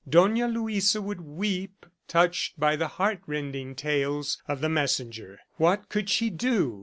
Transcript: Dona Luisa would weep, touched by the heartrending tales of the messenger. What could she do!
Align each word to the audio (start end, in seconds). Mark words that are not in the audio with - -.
Dona 0.09 0.47
Luisa 0.47 0.99
would 0.99 1.21
weep, 1.21 1.85
touched 2.07 2.59
by 2.59 2.75
the 2.75 2.87
heartrending 2.87 3.75
tales 3.75 4.41
of 4.47 4.59
the 4.59 4.67
messenger. 4.67 5.37
What 5.57 5.89
could 5.89 6.09
she 6.09 6.31
do! 6.31 6.79